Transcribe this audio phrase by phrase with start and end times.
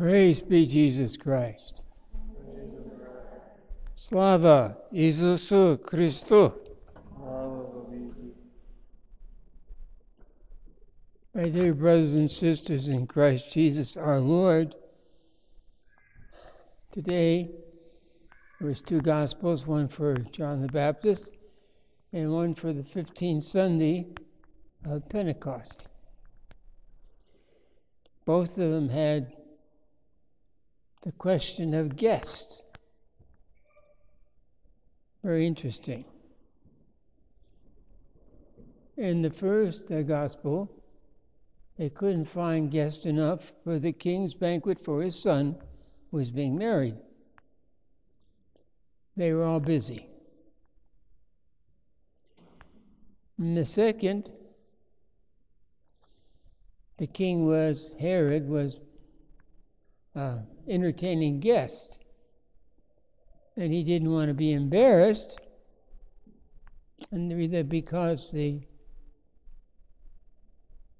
[0.00, 1.82] Praise be Jesus Christ.
[3.94, 6.54] Slava Isusu Christu.
[11.34, 14.74] My dear brothers and sisters in Christ Jesus our Lord,
[16.90, 17.50] today
[18.58, 21.36] there was two gospels, one for John the Baptist
[22.10, 24.06] and one for the 15th Sunday
[24.82, 25.88] of Pentecost.
[28.24, 29.34] Both of them had
[31.02, 32.62] the question of guests.
[35.22, 36.04] Very interesting.
[38.96, 40.70] In the first uh, gospel,
[41.78, 45.56] they couldn't find guests enough for the king's banquet for his son
[46.10, 46.96] who was being married.
[49.16, 50.06] They were all busy.
[53.38, 54.30] In the second,
[56.98, 58.78] the king was, Herod was
[60.14, 60.38] uh,
[60.68, 61.98] entertaining guests.
[63.56, 65.38] And he didn't want to be embarrassed,
[67.10, 68.62] and because the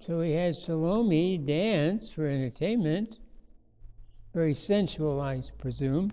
[0.00, 3.18] so he had Salome dance for entertainment,
[4.32, 6.12] very sensual, I presume.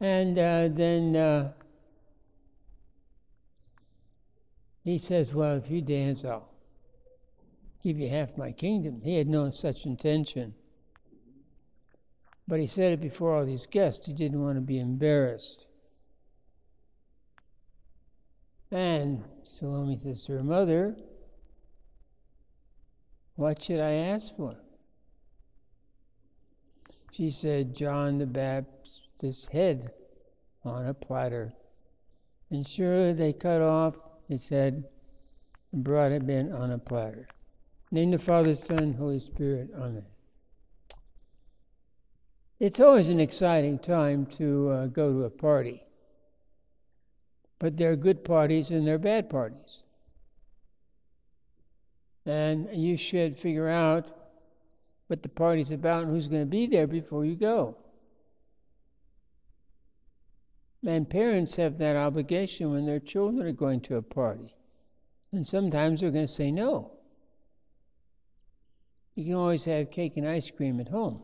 [0.00, 1.52] And uh, then uh,
[4.82, 6.48] he says, Well, if you dance, I'll
[7.82, 9.02] give you half my kingdom.
[9.02, 10.54] He had no such intention.
[12.48, 14.06] But he said it before all these guests.
[14.06, 15.66] He didn't want to be embarrassed.
[18.70, 20.96] And Salome says to her mother,
[23.34, 24.56] What should I ask for?
[27.12, 29.90] She said, John the Baptist's head
[30.64, 31.54] on a platter.
[32.50, 34.84] And sure, they cut off his head
[35.72, 37.28] and brought it in on a platter.
[37.90, 39.70] Name the Father, Son, Holy Spirit.
[39.76, 40.04] Amen.
[42.58, 45.82] It's always an exciting time to uh, go to a party.
[47.58, 49.82] But there are good parties and there are bad parties.
[52.24, 54.08] And you should figure out
[55.06, 57.76] what the party's about and who's going to be there before you go.
[60.84, 64.54] And parents have that obligation when their children are going to a party.
[65.32, 66.92] And sometimes they're going to say no.
[69.14, 71.22] You can always have cake and ice cream at home.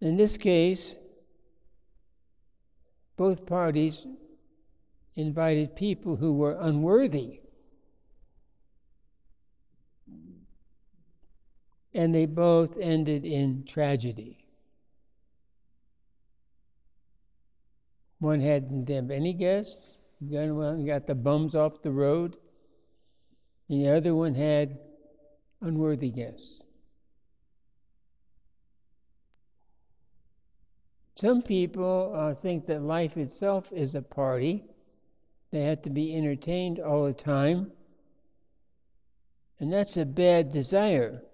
[0.00, 0.96] In this case,
[3.16, 4.06] both parties
[5.16, 7.40] invited people who were unworthy.
[11.92, 14.44] And they both ended in tragedy.
[18.20, 22.36] One hadn't have any guests, one got the bums off the road,
[23.68, 24.78] and the other one had
[25.60, 26.62] unworthy guests.
[31.18, 34.62] Some people uh, think that life itself is a party.
[35.50, 37.72] They have to be entertained all the time.
[39.58, 41.24] And that's a bad desire.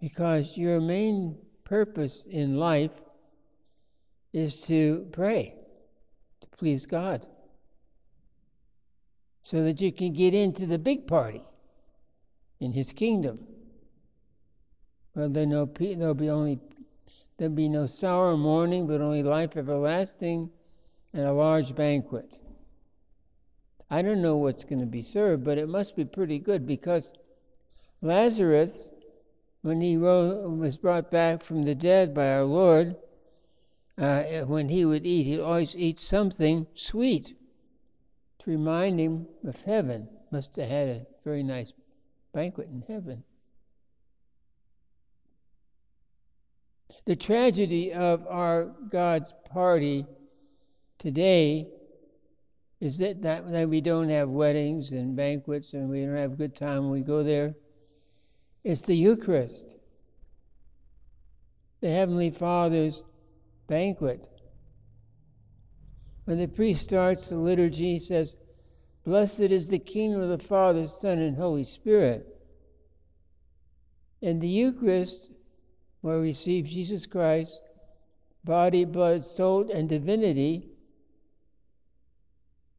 [0.00, 2.94] Because your main purpose in life
[4.32, 5.54] is to pray,
[6.40, 7.26] to please God,
[9.42, 11.42] so that you can get into the big party
[12.60, 13.46] in His kingdom.
[15.14, 16.58] Well, there'll, there'll be only
[17.36, 20.50] There'll be no sorrow mourning, but only life everlasting
[21.12, 22.38] and a large banquet.
[23.90, 27.12] I don't know what's going to be served, but it must be pretty good because
[28.00, 28.90] Lazarus,
[29.60, 32.96] when he was brought back from the dead by our Lord,
[33.98, 37.36] uh, when he would eat, he'd always eat something sweet
[38.38, 40.08] to remind him of heaven.
[40.30, 41.74] Must have had a very nice
[42.32, 43.24] banquet in heaven.
[47.04, 50.06] The tragedy of our God's party
[50.98, 51.68] today
[52.80, 56.36] is that, that, that we don't have weddings and banquets and we don't have a
[56.36, 57.54] good time when we go there.
[58.62, 59.76] It's the Eucharist,
[61.80, 63.02] the Heavenly Father's
[63.66, 64.28] banquet.
[66.24, 68.36] When the priest starts the liturgy, he says,
[69.04, 72.26] Blessed is the kingdom of the Father, Son, and Holy Spirit.
[74.22, 75.32] And the Eucharist
[76.02, 77.58] where we receive Jesus Christ,
[78.44, 80.68] body, blood, soul, and divinity,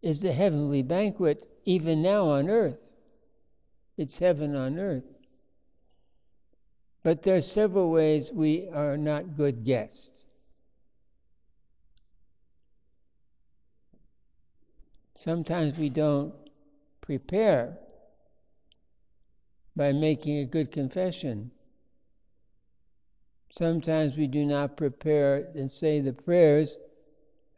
[0.01, 2.91] is the heavenly banquet, even now on earth.
[3.97, 5.05] It's heaven on earth.
[7.01, 10.25] But there are several ways we are not good guests.
[15.15, 16.33] Sometimes we don't
[16.99, 17.77] prepare
[19.75, 21.51] by making a good confession.
[23.53, 26.79] Sometimes we do not prepare and say the prayers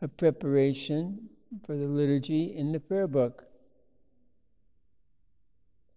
[0.01, 1.29] of preparation
[1.65, 3.45] for the liturgy in the prayer book.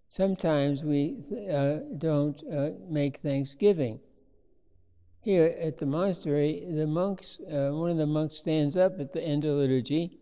[0.08, 1.20] Sometimes we
[1.52, 3.98] uh, don't uh, make thanksgiving.
[5.20, 9.20] Here at the monastery, the monks, uh, one of the monks stands up at the
[9.20, 10.20] end of liturgy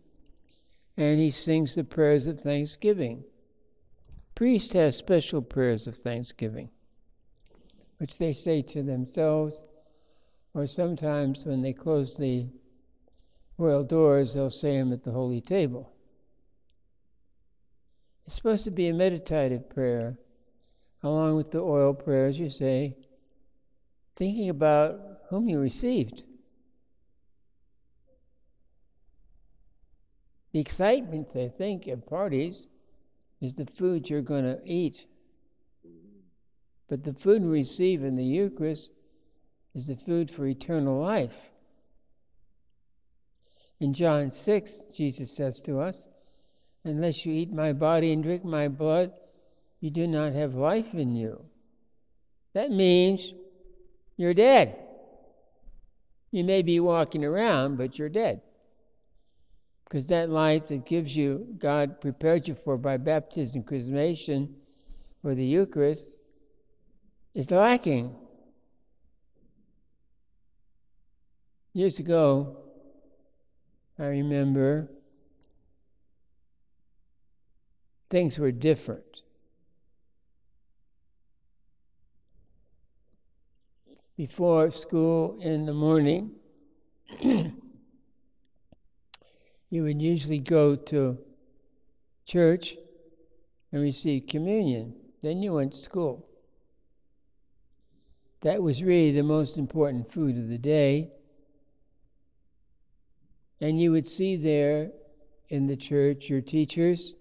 [0.97, 3.25] and he sings the prayers of thanksgiving.
[4.35, 6.71] Priest has special prayers of thanksgiving,
[7.99, 9.63] which they say to themselves,
[10.55, 12.49] or sometimes when they close the
[13.59, 15.93] royal doors, they'll say them at the holy table.
[18.25, 20.19] It's supposed to be a meditative prayer.
[21.03, 22.97] Along with the oil prayers, you say,
[24.17, 24.99] thinking about
[25.29, 26.25] whom you received.
[30.53, 32.67] The excitement, I think, of parties
[33.41, 35.07] is the food you're going to eat.
[36.89, 38.91] But the food we receive in the Eucharist
[39.75, 41.51] is the food for eternal life.
[43.79, 46.09] In John 6, Jesus says to us,
[46.85, 49.13] Unless you eat my body and drink my blood,
[49.81, 51.45] you do not have life in you.
[52.55, 53.35] That means
[54.17, 54.77] you're dead.
[56.31, 58.41] You may be walking around, but you're dead.
[59.85, 64.55] Because that life that gives you, God prepared you for by baptism, and chrismation,
[65.23, 66.19] or the Eucharist,
[67.37, 68.17] is lacking.
[71.75, 72.57] Years ago,
[73.99, 74.91] I remember
[78.09, 79.23] things were different.
[84.17, 86.31] Before school in the morning,
[87.21, 87.53] you
[89.71, 91.19] would usually go to
[92.25, 92.77] church
[93.73, 94.95] and receive communion.
[95.23, 96.26] Then you went to school.
[98.47, 101.11] That was really the most important food of the day.
[103.61, 104.93] And you would see there
[105.49, 107.15] in the church your teachers